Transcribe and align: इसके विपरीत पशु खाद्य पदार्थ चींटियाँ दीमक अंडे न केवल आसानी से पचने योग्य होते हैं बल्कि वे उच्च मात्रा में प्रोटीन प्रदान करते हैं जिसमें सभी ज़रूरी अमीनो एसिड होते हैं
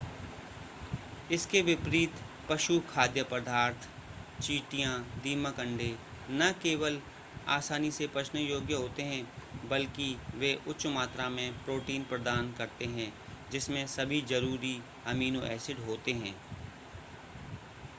इसके 1.31 1.61
विपरीत 1.61 2.21
पशु 2.49 2.79
खाद्य 2.87 3.23
पदार्थ 3.31 3.87
चींटियाँ 4.41 4.93
दीमक 5.23 5.59
अंडे 5.59 5.89
न 6.31 6.51
केवल 6.63 6.99
आसानी 7.49 7.91
से 7.91 8.07
पचने 8.15 8.41
योग्य 8.41 8.75
होते 8.75 9.03
हैं 9.03 9.69
बल्कि 9.69 10.09
वे 10.35 10.53
उच्च 10.67 10.85
मात्रा 10.95 11.29
में 11.29 11.63
प्रोटीन 11.65 12.03
प्रदान 12.05 12.51
करते 12.57 12.85
हैं 12.97 13.11
जिसमें 13.51 13.85
सभी 13.89 14.21
ज़रूरी 14.27 14.77
अमीनो 15.07 15.45
एसिड 15.51 15.85
होते 15.85 16.13
हैं 16.15 16.35